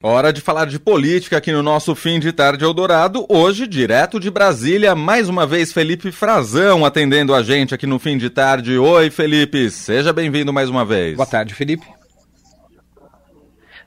[0.00, 3.26] Hora de falar de política aqui no nosso fim de tarde Eldorado.
[3.28, 8.16] Hoje, direto de Brasília, mais uma vez Felipe Frazão atendendo a gente aqui no fim
[8.16, 8.78] de tarde.
[8.78, 11.16] Oi, Felipe, seja bem-vindo mais uma vez.
[11.16, 11.84] Boa tarde, Felipe.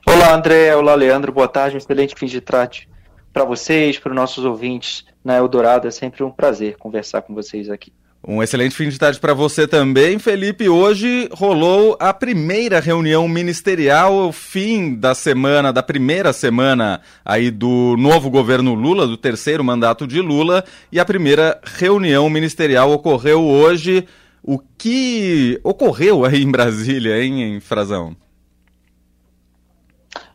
[0.06, 0.76] Olá, André.
[0.76, 1.32] Olá, Leandro.
[1.32, 1.76] Boa tarde.
[1.76, 2.90] Um excelente fim de tarde
[3.32, 5.88] para vocês, para os nossos ouvintes na Eldorado.
[5.88, 7.90] É sempre um prazer conversar com vocês aqui.
[8.24, 10.68] Um excelente fim de tarde para você também, Felipe.
[10.68, 17.96] Hoje rolou a primeira reunião ministerial, o fim da semana, da primeira semana aí do
[17.98, 24.06] novo governo Lula, do terceiro mandato de Lula, e a primeira reunião ministerial ocorreu hoje.
[24.40, 28.16] O que ocorreu aí em Brasília, hein, em Frazão?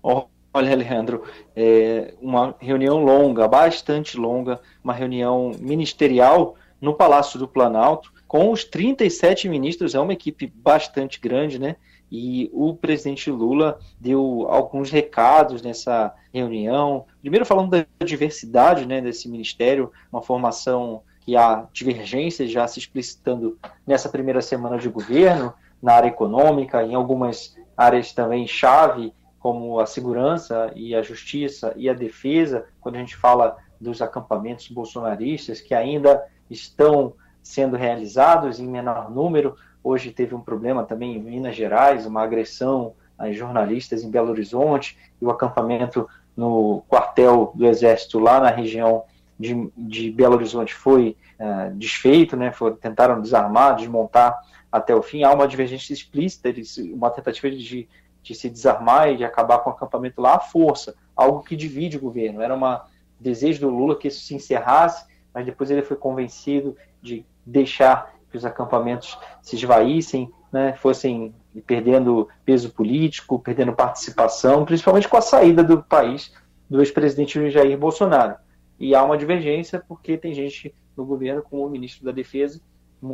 [0.04, 1.24] Olha, Alejandro,
[1.56, 8.64] é uma reunião longa, bastante longa, uma reunião ministerial no Palácio do Planalto, com os
[8.64, 11.78] 37 ministros, é uma equipe bastante grande, né?
[12.12, 17.06] E o presidente Lula deu alguns recados nessa reunião.
[17.22, 23.58] Primeiro, falando da diversidade né, desse ministério, uma formação que há divergências já se explicitando
[23.86, 29.86] nessa primeira semana de governo, na área econômica, em algumas áreas também chave, como a
[29.86, 35.74] segurança e a justiça e a defesa, quando a gente fala dos acampamentos bolsonaristas, que
[35.74, 39.56] ainda estão sendo realizados em menor número.
[39.84, 44.98] Hoje teve um problema também em Minas Gerais, uma agressão a jornalistas em Belo Horizonte
[45.20, 49.04] e o acampamento no quartel do Exército lá na região
[49.40, 52.52] de, de Belo Horizonte foi uh, desfeito, né?
[52.52, 54.40] For, tentaram desarmar, desmontar
[54.72, 55.24] até o fim.
[55.24, 56.54] Há uma divergência explícita,
[56.94, 57.88] uma tentativa de,
[58.22, 61.98] de se desarmar e de acabar com o acampamento lá à força, algo que divide
[61.98, 62.42] o governo.
[62.42, 62.80] Era um
[63.20, 65.06] desejo do Lula que isso se encerrasse
[65.38, 71.32] mas depois ele foi convencido de deixar que os acampamentos se esvaíssem, né, fossem
[71.68, 76.34] perdendo peso político, perdendo participação, principalmente com a saída do país
[76.68, 78.34] do ex-presidente Jair Bolsonaro.
[78.80, 82.60] E há uma divergência porque tem gente no governo, como o ministro da Defesa,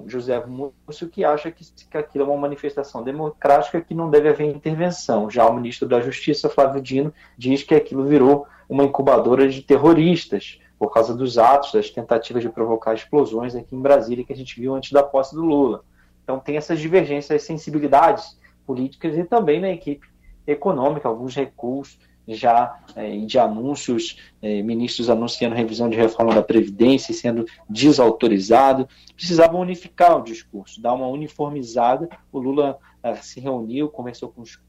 [0.07, 4.47] José Múcio, que acha que, que aquilo é uma manifestação democrática que não deve haver
[4.47, 5.29] intervenção.
[5.29, 10.62] Já o ministro da Justiça, Flávio Dino, diz que aquilo virou uma incubadora de terroristas
[10.83, 14.59] por causa dos atos, das tentativas de provocar explosões aqui em Brasília que a gente
[14.59, 15.81] viu antes da posse do Lula.
[16.21, 20.05] Então tem essas divergências, sensibilidades políticas e também na equipe
[20.45, 27.13] econômica, alguns recuos já é, de anúncios, é, ministros anunciando revisão de reforma da Previdência
[27.13, 28.85] e sendo desautorizado.
[29.15, 32.09] Precisavam unificar o discurso, dar uma uniformizada.
[32.29, 34.59] O Lula é, se reuniu, conversou com os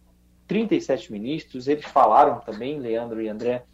[0.46, 3.64] 37 ministros, eles falaram também, Leandro e André,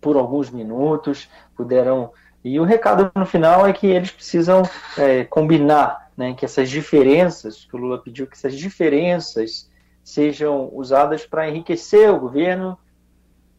[0.00, 2.12] por alguns minutos, puderam.
[2.42, 4.62] E o recado no final é que eles precisam
[4.96, 9.70] é, combinar, né, que essas diferenças, que o Lula pediu que essas diferenças
[10.02, 12.78] sejam usadas para enriquecer o governo,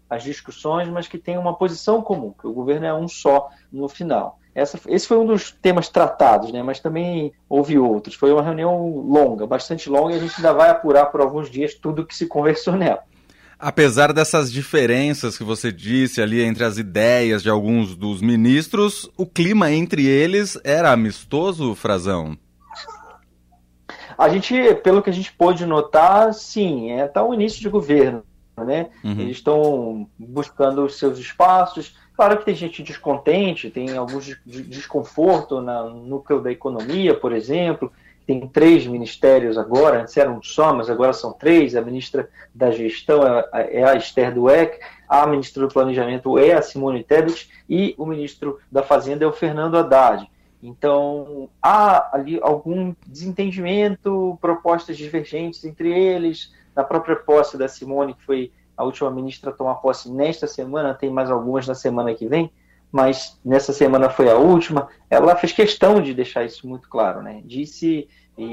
[0.10, 3.88] as discussões, mas que tenham uma posição comum, que o governo é um só no
[3.88, 4.40] final.
[4.54, 8.16] Essa, esse foi um dos temas tratados, né, mas também houve outros.
[8.16, 11.74] Foi uma reunião longa, bastante longa, e a gente ainda vai apurar por alguns dias
[11.74, 13.04] tudo que se conversou nela.
[13.64, 19.24] Apesar dessas diferenças que você disse ali entre as ideias de alguns dos ministros, o
[19.24, 22.36] clima entre eles era amistoso, Frazão?
[24.18, 28.24] A gente, pelo que a gente pôde notar, sim, é tá o início de governo,
[28.58, 28.90] né?
[29.04, 29.20] Uhum.
[29.20, 31.96] Eles estão buscando os seus espaços.
[32.16, 37.92] Claro que tem gente descontente, tem alguns desconforto no núcleo da economia, por exemplo,
[38.26, 41.76] tem três ministérios agora, antes eram só, mas agora são três.
[41.76, 43.22] A ministra da Gestão
[43.54, 48.60] é a Esther Dueck, a ministra do Planejamento é a Simone Tebet e o ministro
[48.72, 50.30] da Fazenda é o Fernando Haddad.
[50.64, 56.54] Então, há ali algum desentendimento, propostas divergentes entre eles.
[56.76, 60.94] Na própria posse da Simone, que foi a última ministra a tomar posse nesta semana,
[60.94, 62.52] tem mais algumas na semana que vem
[62.92, 67.42] mas nessa semana foi a última, ela fez questão de deixar isso muito claro, né?
[67.46, 68.44] Disse e,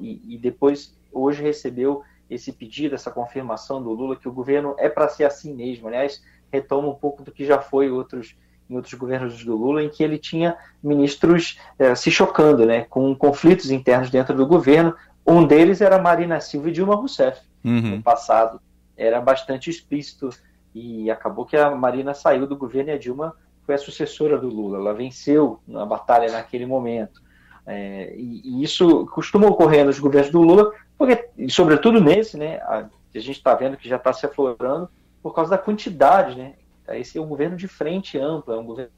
[0.00, 4.88] e, e depois hoje recebeu esse pedido, essa confirmação do Lula que o governo é
[4.88, 5.88] para ser assim mesmo.
[5.88, 6.22] Aliás,
[6.52, 8.36] retoma um pouco do que já foi outros
[8.70, 13.14] em outros governos do Lula, em que ele tinha ministros é, se chocando, né, com
[13.14, 14.94] conflitos internos dentro do governo.
[15.26, 17.40] Um deles era Marina Silva e Dilma Rousseff.
[17.64, 17.96] Uhum.
[17.96, 18.60] No passado
[18.94, 20.28] era bastante explícito
[20.74, 23.34] e acabou que a Marina saiu do governo e a Dilma
[23.68, 27.20] foi a sucessora do Lula, ela venceu na batalha naquele momento.
[27.66, 32.86] É, e, e, isso costuma ocorrer nos governos do Lula, porque, sobretudo nesse, né, a,
[33.14, 34.88] a gente está vendo que já está se aflorando
[35.22, 36.34] por causa da quantidade.
[36.34, 36.54] Né?
[36.92, 38.90] Esse é um governo de frente ampla, é um governo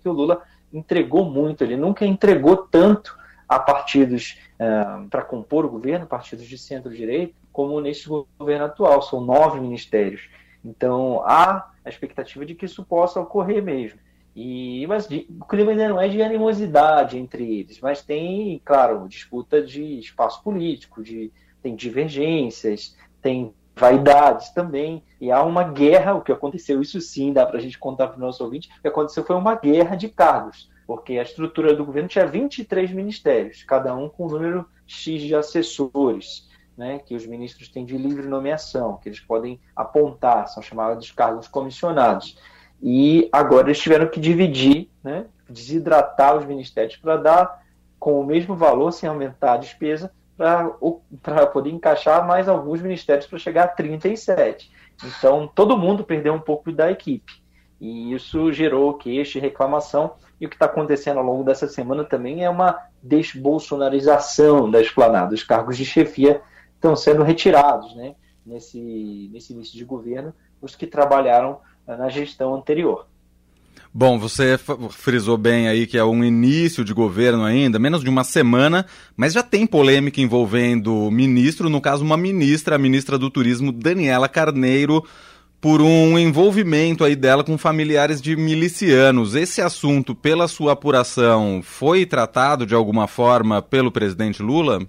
[0.00, 0.40] que o Lula
[0.72, 3.18] entregou muito, ele nunca entregou tanto
[3.48, 9.20] a partidos é, para compor o governo, partidos de centro-direita, como nesse governo atual, são
[9.20, 10.30] nove ministérios.
[10.64, 13.98] Então há a expectativa de que isso possa ocorrer mesmo.
[14.34, 19.62] E, mas o clima ainda não é de animosidade entre eles, mas tem, claro, disputa
[19.62, 21.30] de espaço político, de,
[21.62, 27.44] tem divergências, tem vaidades também, e há uma guerra, o que aconteceu, isso sim, dá
[27.44, 30.08] para a gente contar para o nosso ouvinte, o que aconteceu foi uma guerra de
[30.08, 35.22] cargos, porque a estrutura do governo tinha 23 ministérios, cada um com um número X
[35.22, 40.62] de assessores, né, que os ministros têm de livre nomeação, que eles podem apontar, são
[40.62, 42.38] chamados de cargos comissionados.
[42.82, 47.62] E agora eles tiveram que dividir, né, desidratar os ministérios para dar
[47.98, 53.38] com o mesmo valor, sem aumentar a despesa, para poder encaixar mais alguns ministérios para
[53.38, 54.72] chegar a 37.
[55.04, 57.40] Então, todo mundo perdeu um pouco da equipe.
[57.80, 60.14] E isso gerou queixa e reclamação.
[60.40, 65.34] E o que está acontecendo ao longo dessa semana também é uma desbolsonarização da esplanada.
[65.34, 66.42] Os cargos de chefia
[66.74, 73.06] estão sendo retirados né, nesse, nesse início de governo, os que trabalharam na gestão anterior.
[73.94, 74.58] Bom, você
[74.90, 79.34] frisou bem aí que é um início de governo ainda, menos de uma semana, mas
[79.34, 85.04] já tem polêmica envolvendo ministro, no caso uma ministra, a ministra do Turismo, Daniela Carneiro,
[85.60, 89.34] por um envolvimento aí dela com familiares de milicianos.
[89.34, 94.80] Esse assunto, pela sua apuração, foi tratado de alguma forma pelo presidente Lula?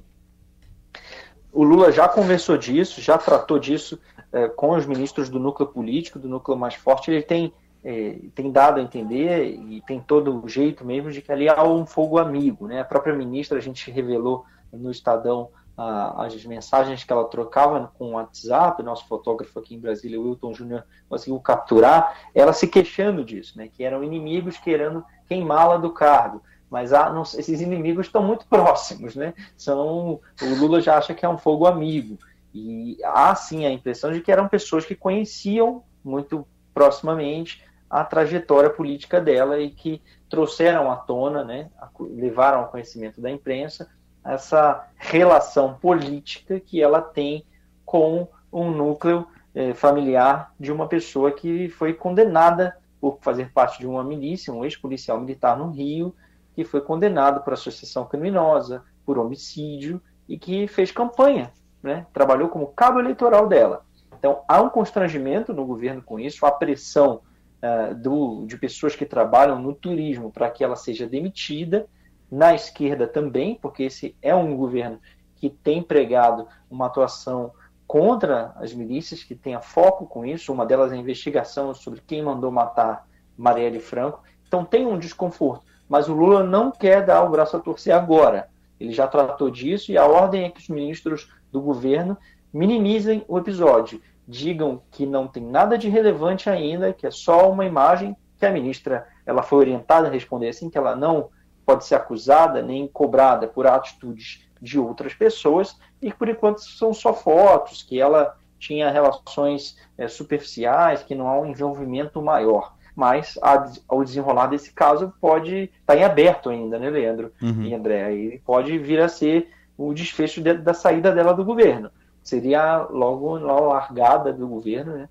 [1.52, 4.00] O Lula já conversou disso, já tratou disso
[4.34, 7.12] é, com os ministros do núcleo político, do núcleo mais forte.
[7.12, 7.54] Ele tem
[7.84, 11.64] é, tem dado a entender e tem todo o jeito mesmo de que ali há
[11.64, 12.66] um fogo amigo.
[12.66, 12.80] Né?
[12.80, 18.12] A própria ministra, a gente revelou no Estadão as mensagens que ela trocava com o
[18.12, 23.68] WhatsApp, nosso fotógrafo aqui em Brasília, Wilton Júnior, conseguiu capturar, ela se queixando disso, né?
[23.68, 26.44] que eram inimigos querendo queimá-la do cargo.
[26.70, 29.34] Mas há, não, esses inimigos estão muito próximos, né?
[29.56, 32.18] São, o Lula já acha que é um fogo amigo.
[32.54, 38.70] E há sim a impressão de que eram pessoas que conheciam muito proximamente a trajetória
[38.70, 41.70] política dela e que trouxeram à tona, né,
[42.00, 43.90] levaram ao conhecimento da imprensa
[44.26, 47.46] essa relação política que ela tem
[47.86, 53.86] com um núcleo eh, familiar de uma pessoa que foi condenada por fazer parte de
[53.86, 56.16] uma milícia, um ex-policial militar no Rio,
[56.56, 61.52] que foi condenado por associação criminosa, por homicídio e que fez campanha,
[61.84, 62.08] né?
[62.14, 63.86] trabalhou como cabo eleitoral dela.
[64.18, 67.22] Então há um constrangimento no governo com isso, há pressão
[67.62, 71.86] uh, do, de pessoas que trabalham no turismo para que ela seja demitida,
[72.32, 75.00] na esquerda também, porque esse é um governo
[75.36, 77.52] que tem pregado uma atuação
[77.86, 82.24] contra as milícias, que tenha foco com isso, uma delas é a investigação sobre quem
[82.24, 83.06] mandou matar
[83.38, 84.24] Marielle Franco.
[84.48, 88.50] Então tem um desconforto, mas o Lula não quer dar o braço a torcer agora.
[88.80, 92.18] Ele já tratou disso e a ordem é que os ministros do governo
[92.52, 97.66] minimizem o episódio digam que não tem nada de relevante ainda, que é só uma
[97.66, 101.30] imagem, que a ministra ela foi orientada a responder assim, que ela não
[101.66, 107.14] pode ser acusada nem cobrada por atitudes de outras pessoas, e por enquanto são só
[107.14, 112.74] fotos, que ela tinha relações é, superficiais, que não há um envolvimento maior.
[112.96, 117.64] Mas a, ao desenrolar desse caso pode estar tá em aberto ainda, né, Leandro uhum.
[117.64, 118.14] e André?
[118.14, 121.90] E pode vir a ser o desfecho de, da saída dela do governo
[122.22, 125.10] seria logo na largada do governo, né?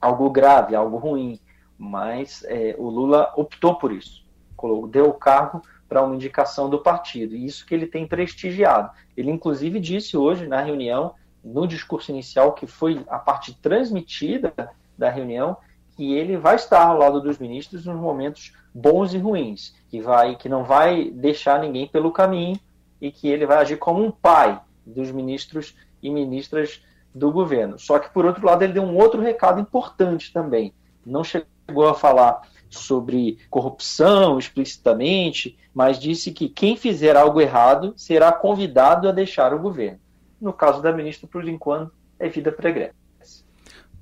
[0.00, 1.40] algo grave, algo ruim.
[1.76, 4.24] Mas é, o Lula optou por isso,
[4.88, 8.90] deu o cargo para uma indicação do partido, e isso que ele tem prestigiado.
[9.16, 14.52] Ele, inclusive, disse hoje na reunião, no discurso inicial, que foi a parte transmitida
[14.96, 15.56] da reunião,
[15.96, 20.36] que ele vai estar ao lado dos ministros nos momentos bons e ruins, que, vai,
[20.36, 22.58] que não vai deixar ninguém pelo caminho
[23.00, 26.82] e que ele vai agir como um pai dos ministros e ministras
[27.14, 27.78] do governo.
[27.78, 30.72] Só que, por outro lado, ele deu um outro recado importante também.
[31.04, 38.32] Não chegou a falar sobre corrupção explicitamente, mas disse que quem fizer algo errado será
[38.32, 40.00] convidado a deixar o governo.
[40.40, 43.05] No caso da ministra, por enquanto, é vida pregressa.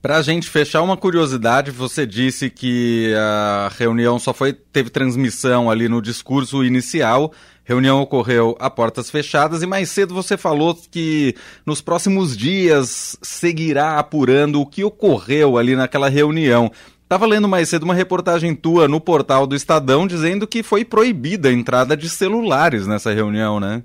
[0.05, 5.71] Para a gente fechar uma curiosidade, você disse que a reunião só foi teve transmissão
[5.71, 7.33] ali no discurso inicial.
[7.65, 11.35] Reunião ocorreu a portas fechadas e mais cedo você falou que
[11.65, 16.71] nos próximos dias seguirá apurando o que ocorreu ali naquela reunião.
[17.03, 21.49] Estava lendo mais cedo uma reportagem tua no portal do Estadão dizendo que foi proibida
[21.49, 23.83] a entrada de celulares nessa reunião, né?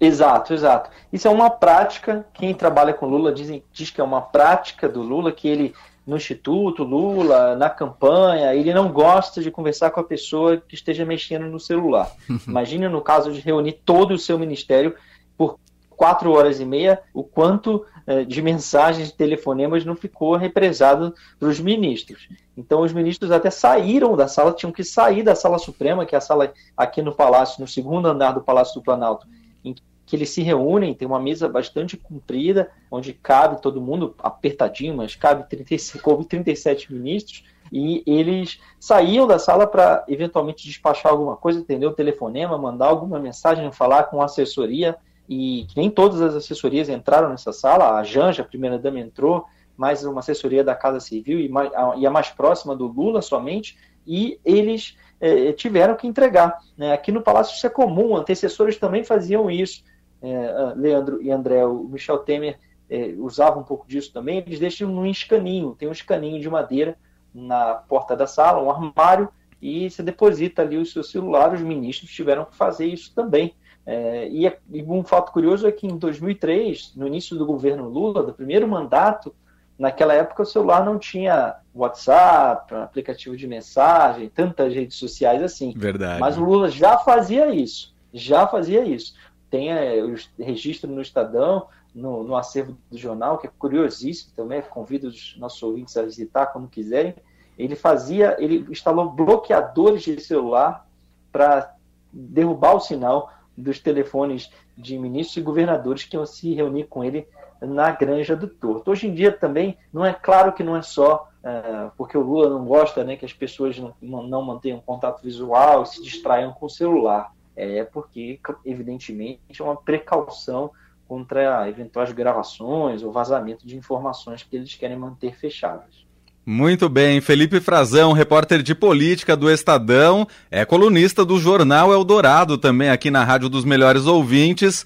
[0.00, 0.90] Exato, exato.
[1.12, 5.02] Isso é uma prática, quem trabalha com Lula diz, diz que é uma prática do
[5.02, 5.74] Lula, que ele,
[6.06, 11.04] no Instituto Lula, na campanha, ele não gosta de conversar com a pessoa que esteja
[11.04, 12.10] mexendo no celular.
[12.46, 14.94] Imagine no caso de reunir todo o seu ministério
[15.36, 15.58] por
[15.96, 21.48] quatro horas e meia, o quanto é, de mensagens, de telefonemas não ficou represado para
[21.48, 22.28] os ministros.
[22.56, 26.18] Então, os ministros até saíram da sala, tinham que sair da sala suprema, que é
[26.18, 29.26] a sala aqui no Palácio, no segundo andar do Palácio do Planalto,
[29.64, 29.74] em
[30.06, 35.16] que eles se reúnem, tem uma mesa bastante comprida, onde cabe todo mundo apertadinho, mas
[35.16, 41.86] cabe 36, 37 ministros, e eles saíam da sala para eventualmente despachar alguma coisa, atender
[41.86, 44.96] o telefonema, mandar alguma mensagem, falar com a assessoria,
[45.28, 50.04] e nem todas as assessorias entraram nessa sala, a Janja, a primeira dama, entrou, mais
[50.04, 53.76] uma assessoria da Casa Civil e, mais, a, e a mais próxima do Lula somente,
[54.06, 56.58] e eles é, tiveram que entregar.
[56.76, 56.92] Né?
[56.92, 59.84] Aqui no Palácio isso é comum, antecessores também faziam isso.
[60.22, 64.88] É, Leandro e André, o Michel Temer é, usava um pouco disso também, eles deixam
[64.88, 66.96] num escaninho, tem um escaninho de madeira
[67.34, 69.28] na porta da sala, um armário,
[69.60, 73.54] e você deposita ali o seu celular, os ministros tiveram que fazer isso também.
[73.86, 77.88] É, e, é, e, um fato curioso é que em 2003, no início do governo
[77.88, 79.34] Lula, do primeiro mandato,
[79.78, 85.72] naquela época o celular não tinha WhatsApp, aplicativo de mensagem, tantas redes sociais assim.
[85.76, 86.20] Verdade.
[86.20, 89.14] Mas o Lula já fazia isso, já fazia isso.
[89.50, 94.62] Tem é, o registro no Estadão, no, no, acervo do jornal, que é curiosíssimo também,
[94.62, 97.14] convido os nossos ouvintes a visitar quando quiserem.
[97.56, 100.88] Ele fazia, ele instalou bloqueadores de celular
[101.30, 101.72] para
[102.12, 107.28] derrubar o sinal dos telefones de ministros e governadores que iam se reunir com ele
[107.66, 108.90] na Granja do Torto.
[108.90, 112.48] Hoje em dia também, não é claro que não é só é, porque o Lula
[112.48, 116.70] não gosta né, que as pessoas não, não mantenham contato visual, se distraiam com o
[116.70, 117.32] celular.
[117.54, 120.70] É porque, evidentemente, é uma precaução
[121.06, 126.04] contra eventuais gravações ou vazamento de informações que eles querem manter fechadas.
[126.46, 132.90] Muito bem, Felipe Frazão, repórter de política do Estadão, é colunista do jornal Eldorado também
[132.90, 134.84] aqui na Rádio dos Melhores Ouvintes.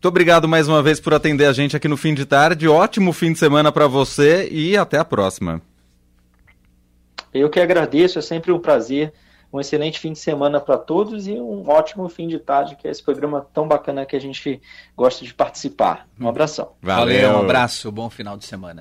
[0.00, 2.66] Muito obrigado mais uma vez por atender a gente aqui no fim de tarde.
[2.66, 5.60] Ótimo fim de semana para você e até a próxima.
[7.34, 9.12] Eu que agradeço, é sempre um prazer
[9.52, 12.90] um excelente fim de semana para todos e um ótimo fim de tarde, que é
[12.90, 14.60] esse programa tão bacana que a gente
[14.96, 16.06] gosta de participar.
[16.20, 16.72] Um abração.
[16.80, 18.78] Valeu, Valeu um abraço, bom final de semana.